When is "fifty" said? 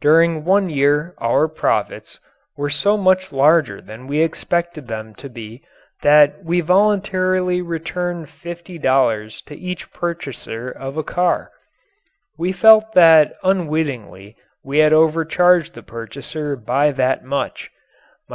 8.30-8.78